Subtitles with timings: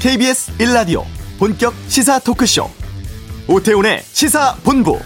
[0.00, 1.04] KBS 1라디오
[1.38, 2.68] 본격 시사 토크쇼
[3.48, 4.98] 오태훈의 시사본부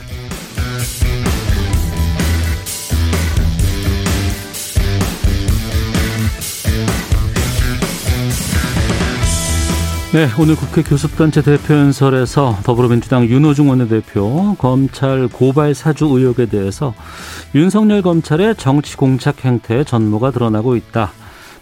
[10.12, 16.94] 네, 오늘 국회 교섭단체 대표연설에서 더불어민주당 윤호중 원내대표 검찰 고발 사주 의혹에 대해서
[17.54, 21.12] 윤석열 검찰의 정치 공작 행태의 전모가 드러나고 있다.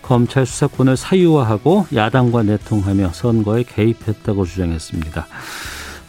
[0.09, 5.27] 검찰 수사권을 사유화하고 야당과 내통하며 선거에 개입했다고 주장했습니다.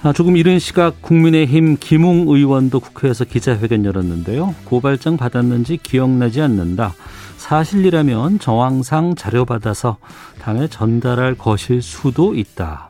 [0.03, 4.55] 아, 조금 이른 시각 국민의힘 김웅 의원도 국회에서 기자회견 열었는데요.
[4.63, 6.93] 고발장 받았는지 기억나지 않는다.
[7.35, 9.97] 사실이라면 정황상 자료 받아서
[10.41, 12.89] 당에 전달할 것일 수도 있다.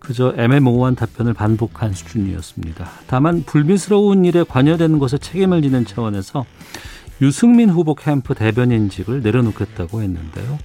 [0.00, 2.88] 그저 애매모호한 답변을 반복한 수준이었습니다.
[3.06, 6.44] 다만 불미스러운 일에 관여되는 것에 책임을 지는 차원에서
[7.20, 10.58] 유승민 후보 캠프 대변인직을 내려놓겠다고 했는데요.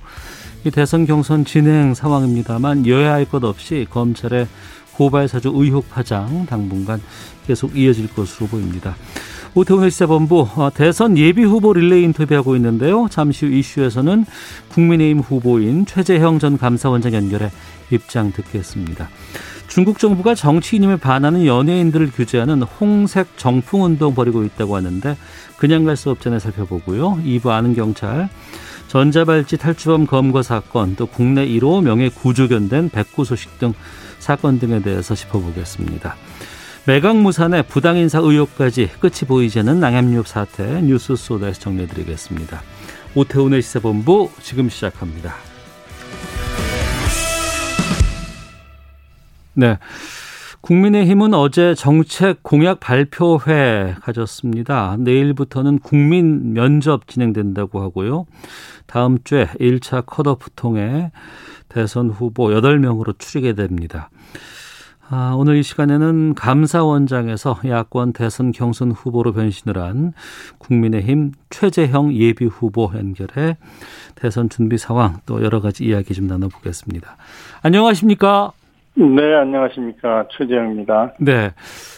[0.66, 4.48] 이 대선 경선 진행 상황입니다만 여야할 것 없이 검찰의
[4.94, 7.02] 고발 사주 의혹 파장 당분간
[7.48, 8.96] 계속 이어질 것으로 보입니다.
[9.56, 13.08] 오태훈의 시사본부 어, 대선 예비 후보 릴레이 인터뷰하고 있는데요.
[13.10, 14.26] 잠시 후 이슈에서는
[14.70, 17.52] 국민의힘 후보인 최재형 전 감사원장 연결해
[17.92, 19.10] 입장 듣겠습니다.
[19.74, 25.18] 중국 정부가 정치인임을 반하는 연예인들을 규제하는 홍색 정풍 운동 벌이고 있다고 하는데
[25.58, 27.20] 그냥 갈 수 없잖아요 살펴보고요.
[27.26, 28.30] 2부 아는 경찰
[28.88, 33.74] 전자발찌 탈주범 검거 사건 또 국내 1호 명예 구조견된 백구 소식 등
[34.20, 36.18] 사건 등에 대해서 짚어보겠습니다.
[36.86, 42.62] 매각무산의 부당인사 의혹까지 끝이 보이지 않는 낭염육 사태 뉴스 소다에서 정리해드리겠습니다.
[43.16, 45.34] 오태훈의 시사본부 지금 시작합니다.
[49.56, 49.78] 네.
[50.62, 54.96] 국민의힘은 어제 정책 공약 발표회 가졌습니다.
[54.98, 58.26] 내일부터는 국민 면접 진행된다고 하고요.
[58.88, 61.12] 다음 주에 1차 컷오프 통해
[61.68, 64.10] 대선 후보 8명으로 추리게 됩니다.
[65.10, 70.14] 아, 오늘 이 시간에는 감사원장에서 야권 대선 경선 후보로 변신을 한
[70.60, 73.58] 국민의힘 최재형 예비 후보 연결해
[74.16, 77.18] 대선 준비 상황 또 여러 가지 이야기 좀 나눠보겠습니다.
[77.64, 78.54] 안녕하십니까?
[78.96, 80.26] 네, 안녕하십니까.
[80.32, 81.14] 최재형입니다.
[81.20, 81.52] 네.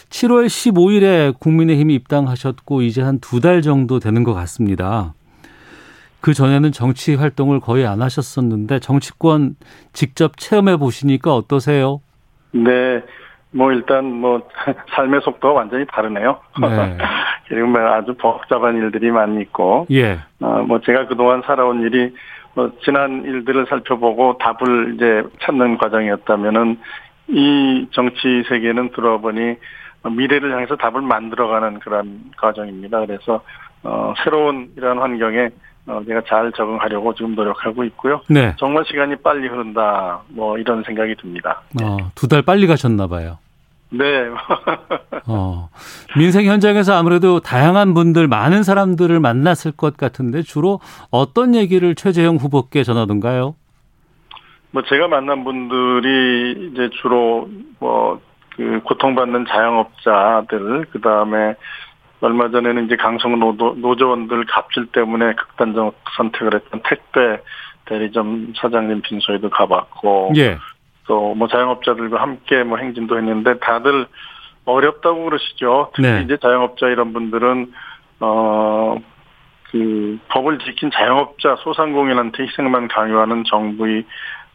[0.08, 5.12] 7월 15일에 국민의힘 입당하셨고 이제 한 두 달 정도 되는 것 같습니다.
[6.20, 9.56] 그 전에는 정치 활동을 거의 안 하셨었는데 정치권
[9.92, 12.00] 직접 체험해 보시니까 어떠세요?
[12.52, 13.02] 네.
[13.50, 14.40] 뭐 일단 뭐
[14.96, 16.40] 삶의 속도가 완전히 다르네요.
[16.60, 16.96] 네.
[17.48, 19.86] 그리고 뭐 아주 복잡한 일들이 많이 있고.
[19.92, 20.18] 예.
[20.40, 22.12] 어 뭐 제가 그동안 살아온 일이
[22.56, 26.78] 뭐 지난 일들을 살펴보고 답을 이제 찾는 과정이었다면은
[27.28, 29.56] 이 정치 세계는 들어와 보니
[30.16, 33.00] 미래를 향해서 답을 만들어가는 그런 과정입니다.
[33.04, 33.42] 그래서
[33.82, 35.50] 어 새로운 이러한 환경에
[35.86, 38.22] 어, 제가 잘 적응하려고 지금 노력하고 있고요.
[38.28, 38.54] 네.
[38.58, 40.22] 정말 시간이 빨리 흐른다.
[40.28, 41.60] 뭐 이런 생각이 듭니다.
[41.82, 43.38] 어, 두달 빨리 가셨나 봐요.
[43.98, 44.28] 네.
[45.28, 45.68] 어,
[46.16, 50.80] 민생 현장에서 아무래도 다양한 분들, 많은 사람들을 만났을 것 같은데 주로
[51.10, 53.54] 어떤 얘기를 최재형 후보께 전하던가요?
[54.72, 57.48] 뭐 제가 만난 분들이 이제 주로
[57.78, 58.20] 뭐
[58.56, 61.54] 그 고통받는 자영업자들, 그 다음에
[62.20, 67.42] 얼마 전에는 이제 강성 노조, 노조원들 갑질 때문에 극단적 선택을 했던 택배
[67.84, 70.56] 대리점 사장님 빈소에도 가봤고, 예.
[71.06, 74.06] 또 뭐 자영업자들과 함께 뭐 행진도 했는데 다들
[74.64, 75.90] 어렵다고 그러시죠.
[75.94, 76.22] 특히 네.
[76.22, 77.72] 이제 자영업자 이런 분들은
[78.20, 78.96] 어.
[79.72, 84.04] 그 법을 지킨 자영업자 소상공인한테 희생만 강요하는 정부의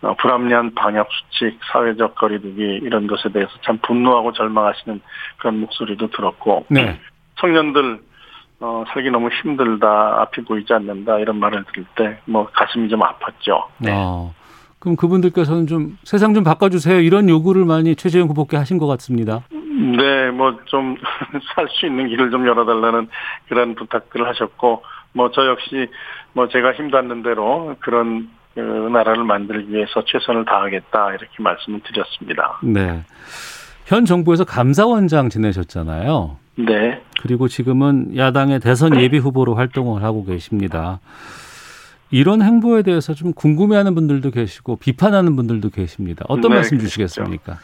[0.01, 5.01] 어, 불합리한 방역 수칙, 사회적 거리두기 이런 것에 대해서 참 분노하고 절망하시는
[5.37, 6.97] 그런 목소리도 들었고 네.
[7.35, 7.99] 청년들
[8.61, 13.65] 어, 살기 너무 힘들다, 앞이 보이지 않는다 이런 말을 들을 때 뭐 가슴이 좀 아팠죠.
[13.79, 13.91] 네.
[13.93, 14.33] 어,
[14.81, 19.41] 그럼 그분들께서는 좀 세상 좀 바꿔주세요 이런 요구를 많이 최재형 후보께 하신 것 같습니다.
[19.51, 20.95] 네, 뭐 좀
[21.55, 23.07] 살 수 있는 길을 좀 열어달라는
[23.47, 24.83] 그런 부탁들을 하셨고
[25.13, 25.87] 뭐 저 역시
[26.33, 32.59] 뭐 제가 힘닿는 대로 그런 그 나라를 만들기 위해서 최선을 다하겠다 이렇게 말씀을 드렸습니다.
[32.63, 33.03] 네.
[33.85, 36.37] 현 정부에서 감사원장 지내셨잖아요.
[36.55, 37.01] 네.
[37.21, 40.99] 그리고 지금은 야당의 대선 예비 후보로 활동을 하고 계십니다.
[42.11, 46.25] 이런 행보에 대해서 좀 궁금해하는 분들도 계시고 비판하는 분들도 계십니다.
[46.27, 46.89] 어떤 네, 말씀 그렇죠.
[46.89, 47.57] 주시겠습니까?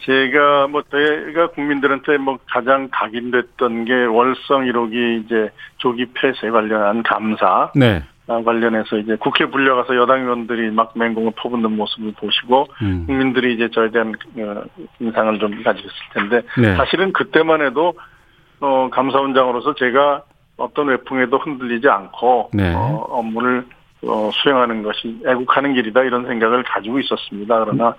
[0.00, 7.70] 제가 뭐 제가 국민들한테 뭐 가장 각인됐던 게 월성 1호기 이제 조기 폐쇄 관련한 감사.
[7.74, 8.02] 네.
[8.26, 13.04] 관련해서 이제 국회 불려가서 여당 의원들이 막 맹공을 퍼붓는 모습을 보시고 음.
[13.06, 14.64] 국민들이 이제 저에 대한 어,
[14.98, 16.74] 인상을 좀 가지셨을 텐데 네.
[16.74, 17.92] 사실은 그때만 해도
[18.60, 20.22] 어 감사원장으로서 제가
[20.56, 22.74] 어떤 외풍에도 흔들리지 않고 네.
[22.74, 23.66] 어, 업무를
[24.06, 27.64] 어, 수행하는 것이 애국하는 길이다 이런 생각을 가지고 있었습니다.
[27.64, 27.94] 그러나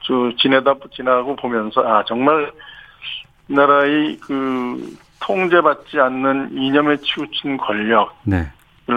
[0.00, 2.50] 쭉 지내다 지나고 보면서 아 정말
[3.48, 8.48] 나라의 그 통제받지 않는 이념에 치우친 권력을 네.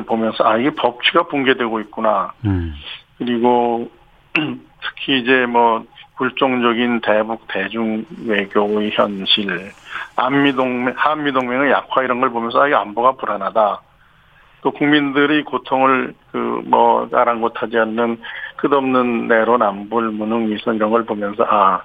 [0.08, 2.34] 보면서 아 이게 법치가 붕괴되고 있구나.
[2.46, 2.74] 음.
[3.18, 3.90] 그리고
[4.34, 5.86] 특히 이제 뭐
[6.18, 9.72] 굴종적인 대북 대중 외교의 현실,
[10.16, 13.82] 한미동맹 한미동맹의 약화 이런 걸 보면서 아, 이 안보가 불안하다.
[14.62, 18.18] 또 국민들의 고통을 그 뭐 아랑곳하지 않는
[18.58, 21.82] 끝없는 내로남불 무능 위선 이런 걸 보면서 아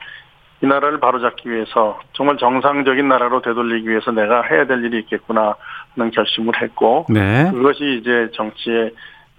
[0.63, 5.55] 이 나라를 바로잡기 위해서 정말 정상적인 나라로 되돌리기 위해서 내가 해야 될 일이 있겠구나
[5.97, 7.51] 하는 결심을 했고 네.
[7.51, 8.91] 그것이 이제 정치에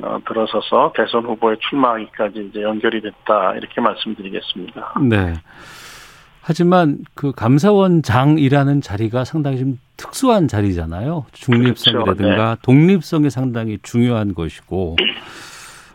[0.03, 4.94] 어, 들어서서 대선 후보에 출마하기까지 이제 연결이 됐다 이렇게 말씀드리겠습니다.
[5.09, 5.33] 네.
[6.42, 11.25] 하지만 그 감사원장이라는 자리가 상당히 좀 특수한 자리잖아요.
[11.33, 12.56] 중립성이라든가 그렇죠.
[12.56, 12.62] 네.
[12.63, 14.95] 독립성이 상당히 중요한 것이고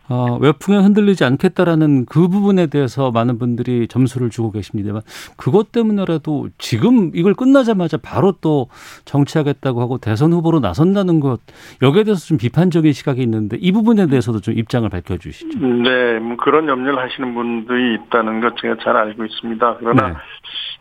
[0.09, 5.03] 어, 외풍에 흔들리지 않겠다라는 그 부분에 대해서 많은 분들이 점수를 주고 계십니다만
[5.37, 8.69] 그것 때문에라도 지금 이걸 끝나자마자 바로 또
[9.05, 11.41] 정치하겠다고 하고 대선 후보로 나선다는 것
[11.83, 15.59] 여기에 대해서 좀 비판적인 시각이 있는데 이 부분에 대해서도 좀 입장을 밝혀주시죠.
[15.59, 19.77] 네, 뭐 그런 염려를 하시는 분들이 있다는 것 제가 잘 알고 있습니다.
[19.81, 20.15] 그러나 네.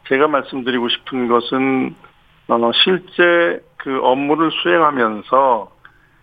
[0.09, 1.95] 제가 말씀드리고 싶은 것은
[2.47, 5.74] 어, 실제 그 업무를 수행하면서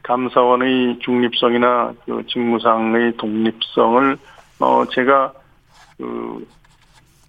[0.02, 4.16] 감사원의 중립성이나 그 직무상의 독립성을
[4.58, 5.32] 어 제가
[5.98, 6.46] 그,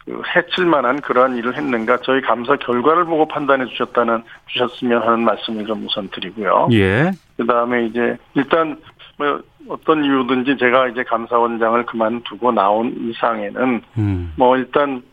[0.05, 5.65] 그 해칠 만한 그러한 일을 했는가 저희 감사 결과를 보고 판단해 주셨다는 주셨으면 하는 말씀을
[5.65, 6.69] 좀 우선 드리고요.
[6.71, 7.11] 예.
[7.37, 8.79] 그 다음에 이제 일단
[9.17, 14.33] 뭐 어떤 이유든지 제가 이제 감사원장을 그만두고 나온 이상에는 음.
[14.35, 15.03] 뭐 일단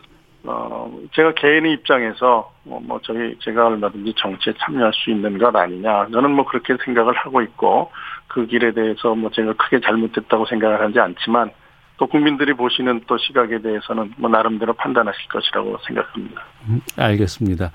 [0.45, 6.09] 어 제가 개인의 입장에서 뭐, 뭐 저희 제가 얼마든지 정치에 참여할 수 있는 것 아니냐
[6.11, 7.91] 저는 뭐 그렇게 생각을 하고 있고
[8.27, 11.51] 그 길에 대해서 뭐 제가 크게 잘못됐다고 생각을 하지 않지만
[11.99, 16.43] 또 국민들이 보시는 또 시각에 대해서는 뭐 나름대로 판단하실 것이라고 생각합니다.
[16.69, 17.71] 음, 알겠습니다.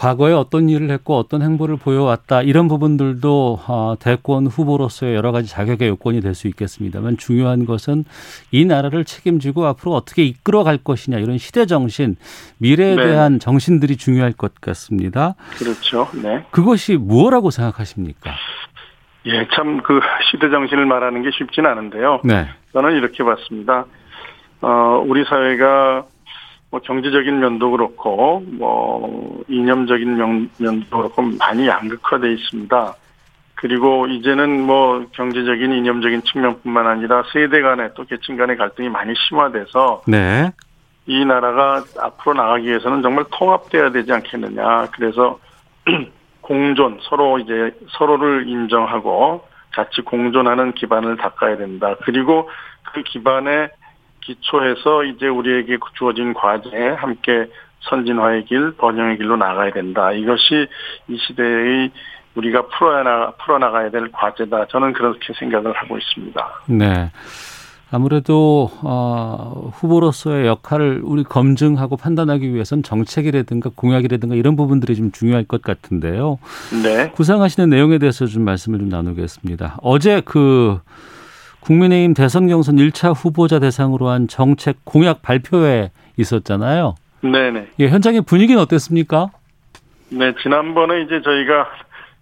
[0.00, 5.88] 과거에 어떤 일을 했고 어떤 행보를 보여왔다 이런 부분들도 어, 대권 후보로서의 여러 가지 자격의
[5.88, 8.04] 요건이 될 수 있겠습니다만 중요한 것은
[8.50, 12.16] 이 나라를 책임지고 앞으로 어떻게 이끌어갈 것이냐 이런 시대 정신
[12.56, 13.04] 미래에 네.
[13.08, 15.34] 대한 정신들이 중요할 것 같습니다.
[15.58, 16.08] 그렇죠.
[16.22, 16.46] 네.
[16.50, 18.30] 그것이 무엇라고 생각하십니까?
[19.26, 20.00] 예, 참 그
[20.30, 22.20] 시대 정신을 말하는 게 쉽진 않은데요.
[22.24, 22.46] 네.
[22.72, 23.84] 저는 이렇게 봤습니다.
[24.62, 26.04] 어, 우리 사회가
[26.70, 32.94] 뭐 경제적인 면도 그렇고 뭐 이념적인 면, 면도 그렇고 많이 양극화돼 있습니다.
[33.56, 40.02] 그리고 이제는 뭐 경제적인 이념적인 측면뿐만 아니라 세대 간의 또 계층 간의 갈등이 많이 심화돼서
[40.06, 40.50] 네.
[41.06, 44.88] 이 나라가 앞으로 나가기 위해서는 정말 통합돼야 되지 않겠느냐.
[44.92, 45.38] 그래서
[46.40, 51.96] 공존 서로 이제 서로를 인정하고 같이 공존하는 기반을 닦아야 된다.
[52.02, 52.48] 그리고
[52.92, 53.68] 그 기반에
[54.20, 57.50] 기초해서 이제 우리에게 주어진 과제에 함께
[57.88, 60.12] 선진화의 길, 번영의 길로 나가야 된다.
[60.12, 60.66] 이것이
[61.08, 61.90] 이 시대의
[62.34, 64.66] 우리가 풀어나, 풀어나가야 될 과제다.
[64.66, 66.48] 저는 그렇게 생각을 하고 있습니다.
[66.68, 67.10] 네.
[67.92, 75.62] 아무래도 어, 후보로서의 역할을 우리 검증하고 판단하기 위해선 정책이라든가 공약이라든가 이런 부분들이 좀 중요할 것
[75.62, 76.38] 같은데요.
[76.84, 77.10] 네.
[77.10, 79.78] 구상하시는 내용에 대해서 좀 말씀을 좀 나누겠습니다.
[79.82, 80.78] 어제 그
[81.60, 86.94] 국민의힘 대선 경선 1차 후보자 대상으로 한 정책 공약 발표회 있었잖아요.
[87.22, 87.68] 네네.
[87.78, 89.28] 예, 현장의 분위기는 어땠습니까?
[90.10, 91.68] 네, 지난번에 이제 저희가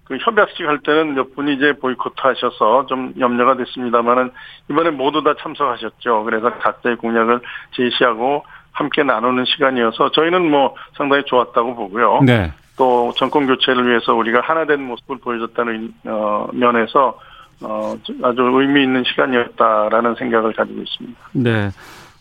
[0.04, 4.30] 그 협약식 할 때는 몇 분이 이제 보이콧 하셔서 좀 염려가 됐습니다만은
[4.70, 6.24] 이번에 모두 다 참석하셨죠.
[6.24, 7.40] 그래서 각자의 공약을
[7.72, 12.20] 제시하고 함께 나누는 시간이어서 저희는 뭐 상당히 좋았다고 보고요.
[12.24, 12.52] 네.
[12.78, 17.18] 또 정권 교체를 위해서 우리가 하나 된 모습을 보여줬다는 어, 면에서
[17.60, 21.18] 어, 아주 의미 있는 시간이었다라는 생각을 가지고 있습니다.
[21.32, 21.70] 네.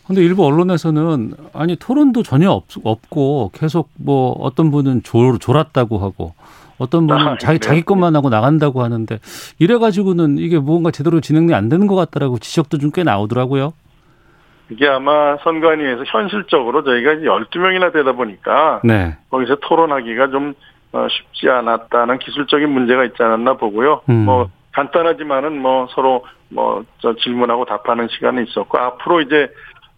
[0.06, 6.32] 근데 일부 언론에서는 아니 토론도 전혀 없, 없고 계속 뭐 어떤 분은 졸, 졸았다고 하고
[6.78, 7.70] 어떤 분은 아, 자기 그래요?
[7.70, 9.18] 자기 것만 하고 나간다고 하는데
[9.58, 13.74] 이래 가지고는 이게 무언가 제대로 진행이 안 되는 것 같다라고 지적도 좀 꽤 나오더라고요.
[14.70, 19.16] 이게 아마 선관위에서 현실적으로 저희가 12명이나 되다 보니까 네.
[19.30, 20.54] 거기서 토론하기가 좀
[20.92, 24.00] 어, 쉽지 않았다는 기술적인 문제가 있지 않았나 보고요.
[24.08, 24.24] 음.
[24.24, 29.48] 뭐 간단하지만은 뭐 서로 뭐저 질문하고 답하는 시간이 있었고 앞으로 이제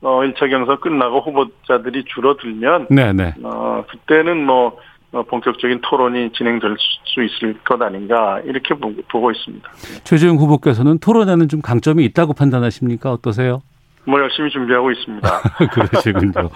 [0.03, 3.35] 어 1차 경선 끝나고 후보자들이 줄어들면 네, 네.
[3.43, 4.79] 어 그때는 뭐
[5.13, 9.69] 어, 본격적인 토론이 진행될 수 있을 것 아닌가 이렇게 보- 보고 있습니다.
[10.05, 13.13] 최재형 후보께서는 토론에는 좀 강점이 있다고 판단하십니까?
[13.13, 13.61] 어떠세요?
[14.07, 15.29] 뭐 열심히 준비하고 있습니다.
[15.75, 16.49] 그러시군요.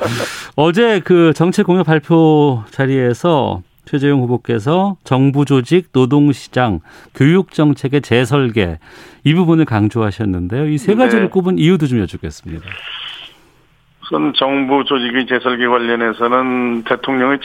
[0.57, 6.81] 어제 그 정책 공약 발표 자리에서 최재형 후보께서 정부 조직, 노동시장,
[7.15, 8.79] 교육정책의 재설계
[9.25, 10.69] 이 부분을 강조하셨는데요.
[10.69, 11.31] 이 세 가지를 네.
[11.31, 12.65] 꼽은 이유도 좀 여쭙겠습니다.
[14.03, 17.39] 우선 정부 조직의 재설계 관련해서는 대통령의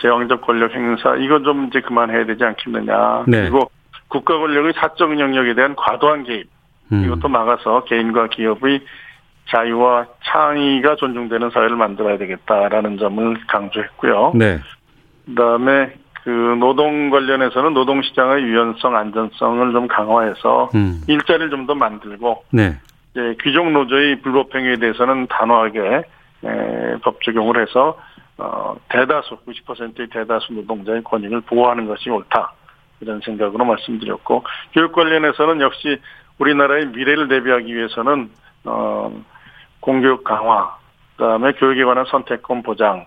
[0.00, 3.24] 제왕적 권력 행사 이거 좀 이제 그만해야 되지 않겠느냐.
[3.26, 3.42] 네.
[3.42, 3.70] 그리고
[4.08, 6.48] 국가 권력의 사적 영역에 대한 과도한 개입
[6.92, 7.04] 음.
[7.04, 8.80] 이것도 막아서 개인과 기업의
[9.48, 14.32] 자유와 창의가 존중되는 사회를 만들어야 되겠다라는 점을 강조했고요.
[14.34, 14.58] 네.
[15.26, 15.92] 그다음에
[16.24, 21.00] 그 노동 관련해서는 노동 시장의 유연성, 안전성을 좀 강화해서 음.
[21.06, 22.76] 일자리를 좀 더 만들고 네.
[23.12, 26.02] 이제 귀족 노조의 불법 행위에 대해서는 단호하게
[26.44, 27.98] 에, 법 적용을 해서
[28.38, 32.52] 어, 대다수 90%의 대다수 노동자의 권익을 보호하는 것이 옳다
[33.00, 35.98] 이런 생각으로 말씀드렸고 교육 관련해서는 역시
[36.38, 38.30] 우리나라의 미래를 대비하기 위해서는
[38.64, 39.12] 어,
[39.80, 40.76] 공교육 강화,
[41.16, 43.06] 그다음에 교육에 관한 선택권 보장,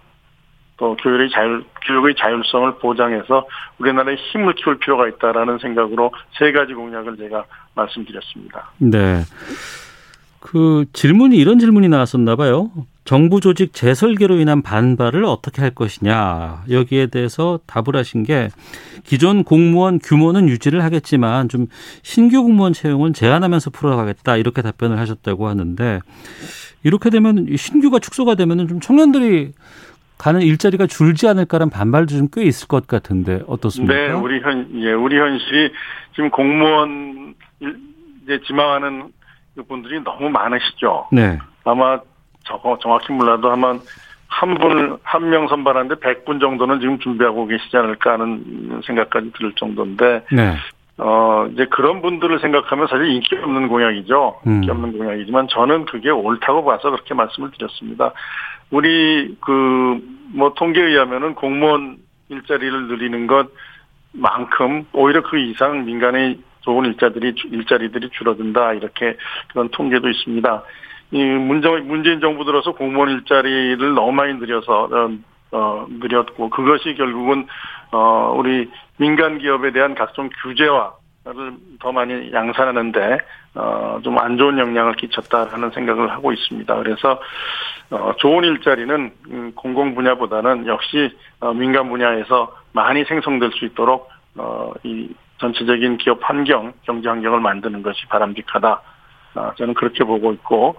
[0.79, 3.45] 또 교육의 자율 교육의 자율성을 보장해서
[3.79, 7.43] 우리나라의 힘을 키울 필요가 있다라는 생각으로 세 가지 공약을 제가
[7.75, 8.71] 말씀드렸습니다.
[8.77, 9.21] 네.
[10.39, 12.71] 그 질문이 이런 질문이 나왔었나 봐요.
[13.03, 16.63] 정부 조직 재설계로 인한 반발을 어떻게 할 것이냐.
[16.69, 18.49] 여기에 대해서 답을 하신 게
[19.03, 21.67] 기존 공무원 규모는 유지를 하겠지만 좀
[22.03, 24.37] 신규 공무원 채용은 제한하면서 풀어가겠다.
[24.37, 25.99] 이렇게 답변을 하셨다고 하는데
[26.83, 29.53] 이렇게 되면 신규가 축소가 되면은 좀 청년들이
[30.19, 33.93] 가는 일자리가 줄지 않을까라는 반발도 좀 꽤 있을 것 같은데 어떻습니까?
[33.95, 35.71] 네, 우리 현 예, 우리 현실이
[36.13, 37.33] 지금 공무원
[38.23, 39.11] 이제 지망하는
[39.67, 41.07] 분들이 너무 많으시죠.
[41.11, 41.39] 네.
[41.63, 41.99] 아마
[42.45, 43.73] 저거 정확히 몰라도 아마
[44.27, 50.55] 한 분을 한명 선발하는데 100분 정도는 지금 준비하고 계시지 않을까 하는 생각까지 들 정도인데 네.
[50.97, 54.41] 어, 이제 그런 분들을 생각하면 사실 인기 없는 공약이죠.
[54.45, 54.51] 음.
[54.55, 58.11] 인기 없는 공약이지만 저는 그게 옳다고 봐서 그렇게 말씀을 드렸습니다.
[58.71, 61.97] 우리 그 뭐 통계에 의하면은 공무원
[62.29, 69.15] 일자리를 늘리는 것만큼 오히려 그 이상 민간의 좋은 일자들이 일자리들이 줄어든다 이렇게
[69.49, 70.63] 그런 통계도 있습니다.
[71.11, 75.09] 이 문재 문재인 정부 들어서 공무원 일자리를 너무 많이 늘려서 어,
[75.51, 77.47] 어 늘렸고 그것이 결국은
[77.91, 80.93] 어 우리 민간 기업에 대한 각종 규제와
[81.25, 83.17] 를더 많이 양산하는데
[83.55, 86.75] 어 좀 안 좋은 영향을 끼쳤다라는 생각을 하고 있습니다.
[86.77, 87.19] 그래서
[87.89, 94.73] 어 좋은 일자리는 음, 공공 분야보다는 역시 어 민간 분야에서 많이 생성될 수 있도록 어
[94.83, 95.09] 이
[95.39, 98.81] 전체적인 기업 환경, 경제 환경을 만드는 것이 바람직하다.
[99.35, 100.75] 어, 저는 그렇게 보고 있고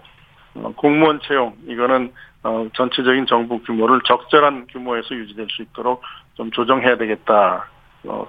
[0.54, 6.02] 어, 공무원 채용 이거는 어, 전체적인 정부 규모를 적절한 규모에서 유지될 수 있도록
[6.34, 7.68] 좀 조정해야 되겠다.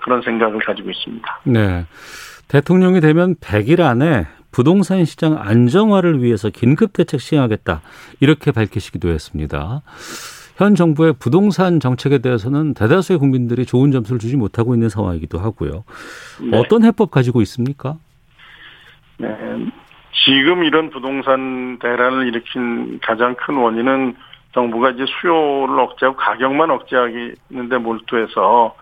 [0.01, 1.42] 그런 생각을 가지고 있습니다.
[1.46, 1.86] 네.
[2.48, 7.82] 대통령이 되면 100일 안에 부동산 시장 안정화를 위해서 긴급 대책 시행하겠다.
[8.20, 9.82] 이렇게 밝히시기도 했습니다.
[10.58, 15.84] 현 정부의 부동산 정책에 대해서는 대다수의 국민들이 좋은 점수를 주지 못하고 있는 상황이기도 하고요.
[16.42, 16.58] 네.
[16.58, 17.96] 어떤 해법 가지고 있습니까?
[19.18, 19.30] 네.
[20.25, 24.16] 지금 이런 부동산 대란을 일으킨 가장 큰 원인은
[24.54, 28.75] 정부가 이제 수요를 억제하고 가격만 억제하기는데 몰두해서 어,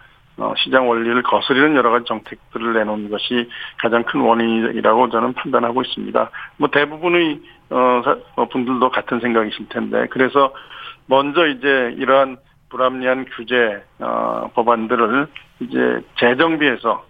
[0.57, 6.29] 시장 원리를 거스리는 여러 가지 정책들을 내놓은 것이 가장 큰 원인이라고 저는 판단하고 있습니다.
[6.57, 7.39] 뭐 대부분의
[7.71, 8.01] 어,
[8.35, 10.53] 어 분들도 같은 생각이실 텐데 그래서
[11.05, 12.37] 먼저 이제 이러한
[12.69, 15.27] 불합리한 규제 어, 법안들을
[15.61, 17.05] 이제 재정비해서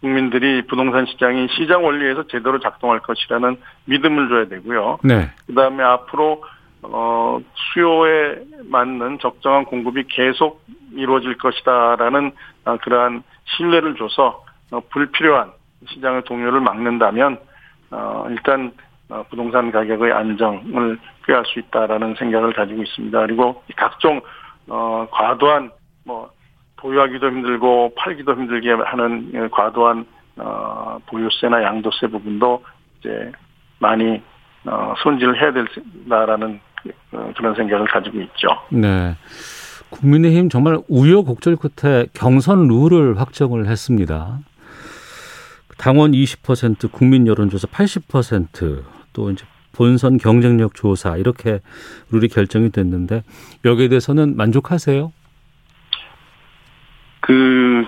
[0.00, 4.98] 국민들이 부동산 시장이 시장 원리에서 제대로 작동할 것이라는 믿음을 줘야 되고요.
[5.04, 5.30] 네.
[5.46, 6.42] 그다음에 앞으로
[6.82, 10.62] 어, 수요에 맞는 적정한 공급이 계속
[10.92, 12.32] 이루어질 것이다라는
[12.64, 15.52] 어, 그러한 신뢰를 줘서 어, 불필요한
[15.88, 17.38] 시장의 동요를 막는다면
[17.90, 18.72] 어, 일단
[19.08, 23.20] 어, 부동산 가격의 안정을 꾀할 수 있다라는 생각을 가지고 있습니다.
[23.20, 24.20] 그리고 각종
[24.68, 25.70] 어 과도한
[26.04, 26.30] 뭐
[26.76, 30.06] 보유하기도 힘들고 팔기도 힘들게 하는 예, 과도한
[30.38, 32.64] 어 보유세나 양도세 부분도
[32.98, 33.32] 이제
[33.78, 34.22] 많이
[34.66, 36.71] 어 손질을 해야 된다라는 어,
[37.36, 38.48] 그런 생각을 가지고 있죠.
[38.70, 39.16] 네.
[39.90, 44.38] 국민의힘 정말 우여곡절 끝에 경선 룰을 확정을 했습니다.
[45.78, 51.60] 당원 20%, 국민 여론조사 80%, 또 이제 본선 경쟁력 조사 이렇게
[52.10, 53.22] 룰이 결정이 됐는데
[53.64, 55.12] 여기에 대해서는 만족하세요?
[57.20, 57.84] 그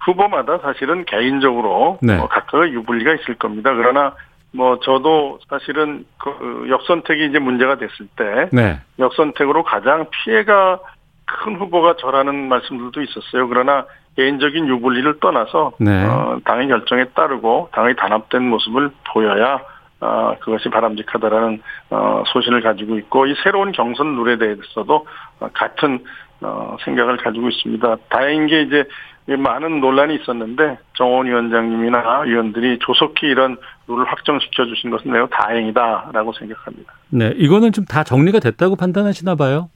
[0.00, 2.16] 후보마다 사실은 개인적으로 네.
[2.16, 3.74] 뭐 각각의 유불리가 있을 겁니다.
[3.74, 4.14] 그러나
[4.54, 8.78] 뭐 저도 사실은 그 역선택이 이제 문제가 됐을 때 네.
[9.00, 10.78] 역선택으로 가장 피해가
[11.26, 13.48] 큰 후보가 저라는 말씀들도 있었어요.
[13.48, 16.04] 그러나 개인적인 유불리를 떠나서 네.
[16.04, 19.60] 어, 당의 결정에 따르고 당의 단합된 모습을 보여야
[20.00, 25.06] 어, 그것이 바람직하다라는 어, 소신을 가지고 있고 이 새로운 경선 룰에 대해서도
[25.52, 25.98] 같은
[26.42, 27.96] 어, 생각을 가지고 있습니다.
[28.08, 28.84] 다행인 게 이제
[29.26, 33.56] 많은 논란이 있었는데 정원 위원장님이나 위원들이 조속히 이런
[33.88, 36.92] 룰을 확정시켜 주신 것은 매우 다행이다라고 생각합니다.
[37.08, 39.70] 네, 이거는 좀 다 정리가 됐다고 판단하시나 봐요.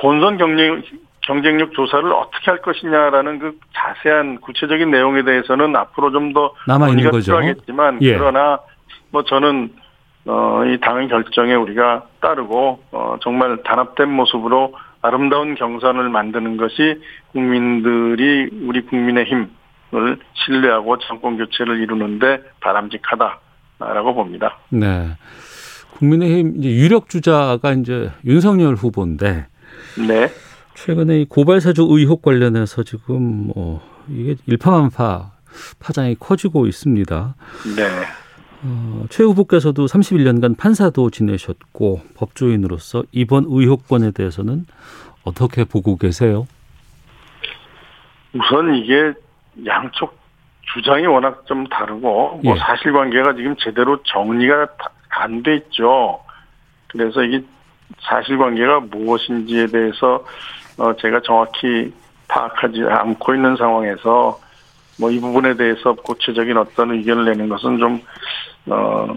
[0.00, 0.82] 본선 경쟁
[1.22, 7.10] 경쟁력 조사를 어떻게 할 것이냐라는 그 자세한 구체적인 내용에 대해서는 앞으로 좀 더 남아 있는
[7.10, 7.32] 거죠.
[7.36, 8.16] 필요하겠지만 예.
[8.16, 8.60] 그러나
[9.10, 9.72] 뭐 저는
[10.26, 17.00] 어, 이 당의 결정에 우리가 따르고 어, 정말 단합된 모습으로 아름다운 경선을 만드는 것이
[17.32, 24.58] 국민들이 우리 국민의 힘을 신뢰하고 정권 교체를 이루는데 바람직하다라고 봅니다.
[24.70, 25.08] 네.
[25.98, 29.46] 국민의힘 이제 유력 주자가 이제 윤석열 후보인데
[30.06, 30.28] 네.
[30.74, 35.32] 최근에 이 고발사주 의혹 관련해서 지금 뭐 이게 일파만파
[35.80, 37.34] 파장이 커지고 있습니다.
[37.76, 37.82] 네.
[38.64, 44.66] 어, 최 후보께서도 31년간 판사도 지내셨고 법조인으로서 이번 의혹권에 대해서는
[45.24, 46.46] 어떻게 보고 계세요?
[48.34, 49.12] 우선 이게
[49.66, 50.18] 양쪽
[50.74, 52.58] 주장이 워낙 좀 다르고 뭐 예.
[52.58, 54.68] 사실관계가 지금 제대로 정리가
[55.10, 56.20] 안 돼 있죠.
[56.88, 57.42] 그래서 이게
[58.00, 60.24] 사실관계가 무엇인지에 대해서
[60.76, 61.92] 어 제가 정확히
[62.28, 64.38] 파악하지 않고 있는 상황에서
[65.00, 68.00] 뭐 이 부분에 대해서 구체적인 어떤 의견을 내는 것은 좀
[68.70, 69.08] 어,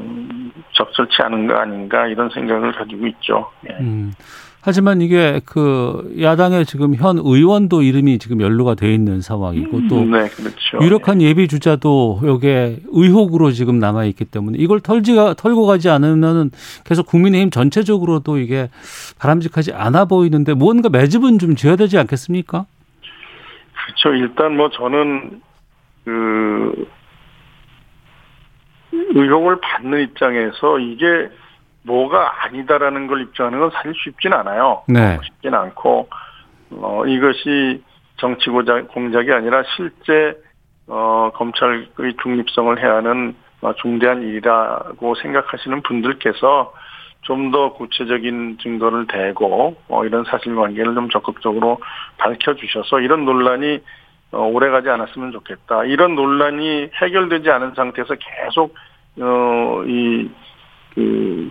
[0.74, 3.52] 적절치 않은 거 아닌가 이런 생각을 가지고 있죠.
[3.70, 3.74] 예.
[3.82, 4.14] 음.
[4.64, 10.30] 하지만 이게 그 야당의 지금 현 의원도 이름이 지금 연루가 돼 있는 상황이고 또 네,
[10.30, 10.78] 그렇죠.
[10.82, 16.52] 유력한 예비 주자도 여기에 의혹으로 지금 남아 있기 때문에 이걸 털지가 털고 가지 않으면은
[16.86, 18.70] 계속 국민의힘 전체적으로도 이게
[19.18, 22.66] 바람직하지 않아 보이는데 뭔가 매집은 좀 지어야 되지 않겠습니까?
[23.74, 24.14] 그렇죠.
[24.14, 25.42] 일단 뭐 저는
[26.06, 26.88] 그
[28.92, 31.30] 의혹을 받는 입장에서 이게
[31.84, 34.84] 뭐가 아니다라는 걸 입증하는 건 사실 쉽진 않아요.
[34.88, 35.18] 네.
[35.24, 36.10] 쉽진 않고
[36.72, 37.82] 어 이것이
[38.18, 40.38] 정치 공작이 아니라 실제
[40.88, 41.88] 어 검찰의
[42.22, 46.74] 중립성을 해하는 어, 중대한 일이라고 생각하시는 분들께서
[47.22, 51.80] 좀 더 구체적인 증거를 대고 어, 이런 사실관계를 좀 적극적으로
[52.18, 53.80] 밝혀주셔서 이런 논란이
[54.32, 55.84] 어, 오래가지 않았으면 좋겠다.
[55.86, 58.76] 이런 논란이 해결되지 않은 상태에서 계속
[59.20, 60.30] 어, 이,
[60.96, 61.50] 그,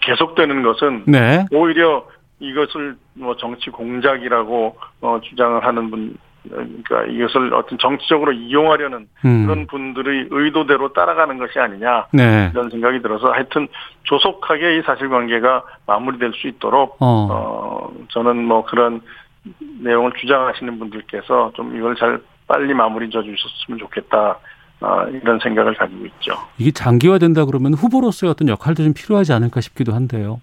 [0.00, 1.44] 계속되는 것은 네.
[1.52, 2.06] 오히려
[2.40, 6.16] 이것을 뭐 정치 공작이라고 어, 주장을 하는 분,
[6.48, 9.66] 그러니까 이것을 어떤 정치적으로 이용하려는 그런 음.
[9.66, 12.50] 분들의 의도대로 따라가는 것이 아니냐 네.
[12.52, 13.68] 이런 생각이 들어서 하여튼
[14.04, 17.28] 조속하게 이 사실관계가 마무리될 수 있도록 어.
[17.30, 19.02] 어 저는 뭐 그런
[19.80, 24.38] 내용을 주장하시는 분들께서 좀 이걸 잘 빨리 마무리 져 주셨으면 좋겠다.
[24.80, 26.34] 아, 이런 생각을 가지고 있죠.
[26.56, 30.40] 이게 장기화된다 그러면 후보로서의 어떤 역할도 좀 필요하지 않을까 싶기도 한데요.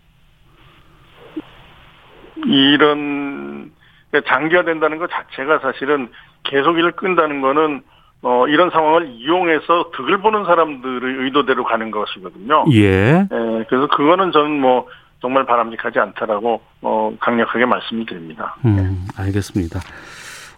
[2.46, 3.72] 이런
[4.12, 6.10] 그러니까 장기화된다는 것 자체가 사실은
[6.44, 7.82] 계속 일을 끈다는 거는
[8.22, 12.66] 어, 이런 상황을 이용해서 득을 보는 사람들의 의도대로 가는 것이거든요.
[12.74, 13.28] 예.
[13.32, 14.88] 예, 그래서 그거는 저는 뭐
[15.22, 18.56] 정말 바람직하지 않다라고 어, 강력하게 말씀을 드립니다.
[18.66, 19.80] 음, 알겠습니다.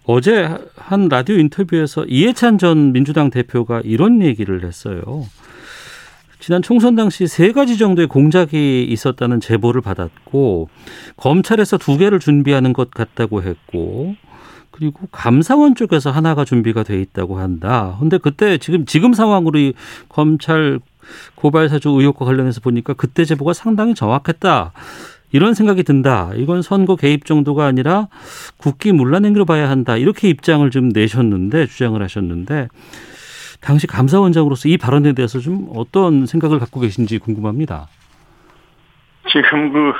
[0.05, 5.01] 어제 한 라디오 인터뷰에서 이해찬 전 민주당 대표가 이런 얘기를 했어요.
[6.39, 10.69] 지난 총선 당시 세 가지 정도의 공작이 있었다는 제보를 받았고
[11.17, 14.15] 검찰에서 두 개를 준비하는 것 같다고 했고
[14.71, 17.97] 그리고 감사원 쪽에서 하나가 준비가 돼 있다고 한다.
[17.99, 19.73] 근데 그때 지금 지금 상황으로 이
[20.07, 20.79] 검찰
[21.35, 24.71] 고발 사주 의혹과 관련해서 보니까 그때 제보가 상당히 정확했다.
[25.31, 26.31] 이런 생각이 든다.
[26.35, 28.07] 이건 선거 개입 정도가 아니라
[28.57, 29.97] 국기 문란 행위로 봐야 한다.
[29.97, 32.69] 이렇게 입장을 좀 내셨는데 주장을 하셨는데
[33.59, 37.87] 당시 감사원장으로서 이 발언에 대해서 좀 어떤 생각을 갖고 계신지 궁금합니다.
[39.29, 39.93] 지금 그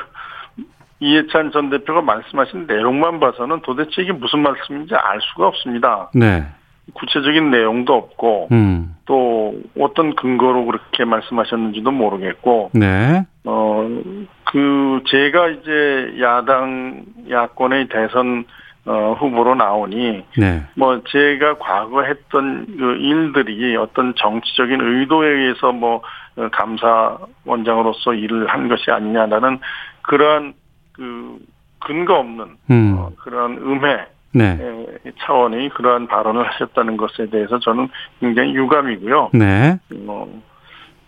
[1.00, 6.10] 이해찬 전 대표가 말씀하신 내용만 봐서는 도대체 이게 무슨 말씀인지 알 수가 없습니다.
[6.14, 6.48] 네.
[6.94, 8.96] 구체적인 내용도 없고 음.
[9.06, 13.26] 또 어떤 근거로 그렇게 말씀하셨는지도 모르겠고 네.
[13.46, 18.46] 어그 제가 이제 야당 야권의 대선
[18.86, 20.64] 어 후보로 나오니 네.
[20.76, 26.02] 뭐 제가 과거 했던 그 일들이 어떤 정치적인 의도에 의해서 뭐
[26.38, 29.60] 어, 감사원장으로서 일을 한 것이 아니냐라는
[30.04, 30.54] 그러한
[30.94, 31.38] 그
[31.80, 32.96] 근거 없는 음.
[32.98, 34.06] 어, 그런 음해
[34.38, 34.58] 네.
[35.06, 39.32] 의 차원의 그러한 발언을 하셨다는 것에 대해서 저는 굉장히 유감이고요.
[39.34, 39.80] 네.
[39.90, 40.42] 뭐,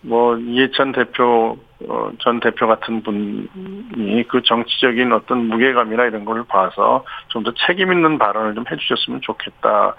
[0.02, 1.56] 뭐 이해찬 대표
[1.88, 7.92] 어, 전 대표 같은 분이 그 정치적인 어떤 무게감이나 이런 걸 봐서 좀 더 책임
[7.92, 9.94] 있는 발언을 좀 해주셨으면 좋겠다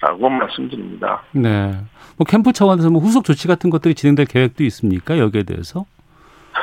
[0.00, 1.22] 라고 말씀드립니다.
[1.30, 1.72] 네.
[2.18, 5.18] 뭐 캠프 차원에서 뭐 후속 조치 같은 것들이 진행될 계획도 있습니까?
[5.18, 5.86] 여기에 대해서?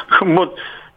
[0.09, 0.53] 그 뭐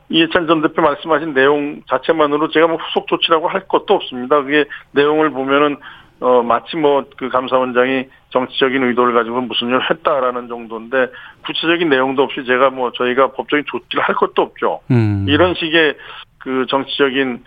[0.08, 4.42] 이해찬 전 대표 말씀하신 내용 자체만으로 제가 뭐 후속 조치라고 할 것도 없습니다.
[4.42, 5.76] 그게 내용을 보면은
[6.20, 11.08] 어 마치 뭐 그 감사원장이 정치적인 의도를 가지고 무슨 일을 했다라는 정도인데
[11.44, 14.80] 구체적인 내용도 없이 제가 뭐 저희가 법적인 조치를 할 것도 없죠.
[14.90, 15.26] 음.
[15.28, 15.96] 이런 식의
[16.38, 17.44] 그 정치적인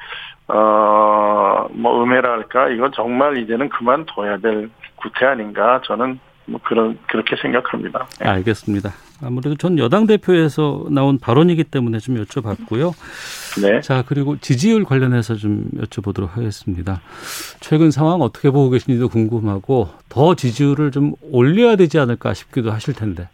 [0.47, 8.07] 어뭐 음해랄까 이건 정말 이제는 그만둬야 될 구태 아닌가 저는 뭐 그런 그렇게 생각합니다.
[8.19, 8.29] 네.
[8.29, 8.91] 알겠습니다.
[9.23, 12.91] 아무래도 전 여당 대표에서 나온 발언이기 때문에 좀 여쭤봤고요.
[13.61, 13.81] 네.
[13.81, 17.01] 자 그리고 지지율 관련해서 좀 여쭤보도록 하겠습니다.
[17.61, 23.29] 최근 상황 어떻게 보고 계신지도 궁금하고 더 지지율을 좀 올려야 되지 않을까 싶기도 하실 텐데.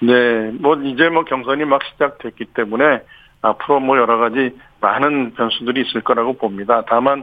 [0.00, 3.02] 네, 뭐 이제 뭐 경선이 막 시작됐기 때문에
[3.40, 6.82] 앞으로 뭐 여러 가지 많은 변수들이 있을 거라고 봅니다.
[6.88, 7.22] 다만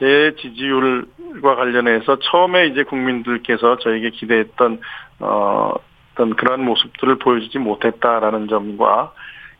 [0.00, 4.80] 제 지지율과 관련해서 처음에 이제 국민들께서 저에게 기대했던
[5.20, 5.74] 어,
[6.12, 9.12] 어떤 그러한 모습들을 보여주지 못했다라는 점과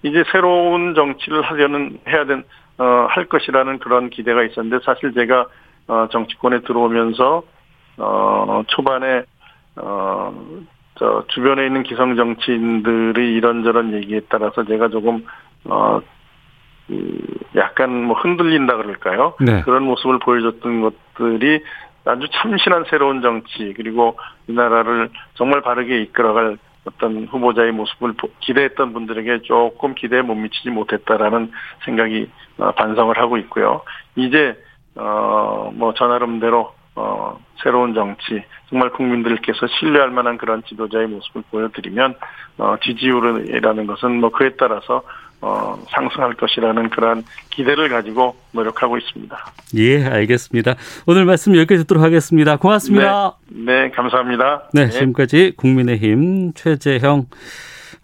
[0.02, 2.44] 이제 새로운 정치를 하려는 해야 된
[2.78, 5.46] 어, 할 것이라는 그런 기대가 있었는데 사실 제가
[5.88, 7.42] 어, 정치권에 들어오면서
[7.98, 9.22] 어, 초반에
[9.76, 10.34] 어,
[10.98, 15.26] 저 주변에 있는 기성 정치인들의 이런저런 얘기에 따라서 제가 조금
[15.64, 16.19] 어, 그
[17.56, 19.34] 약간 뭐 흔들린다 그럴까요?
[19.40, 19.62] 네.
[19.62, 21.62] 그런 모습을 보여줬던 것들이
[22.04, 29.42] 아주 참신한 새로운 정치 그리고 이 나라를 정말 바르게 이끌어갈 어떤 후보자의 모습을 기대했던 분들에게
[29.42, 31.52] 조금 기대에 못 미치지 못했다라는
[31.84, 33.82] 생각이 어, 반성을 하고 있고요.
[34.16, 34.56] 이제
[34.96, 42.16] 어뭐 전 나름대로 어 새로운 정치 정말 국민들께서 신뢰할 만한 그런 지도자의 모습을 보여드리면
[42.58, 45.02] 어 지지율이라는 것은 뭐 그에 따라서
[45.42, 49.52] 어, 상승할 것이라는 그러한 기대를 가지고 노력하고 있습니다.
[49.76, 50.74] 예, 알겠습니다.
[51.06, 52.56] 오늘 말씀 여기까지 듣도록 하겠습니다.
[52.56, 53.36] 고맙습니다.
[53.48, 54.68] 네, 네 감사합니다.
[54.72, 57.26] 네, 네, 지금까지 국민의힘 최재형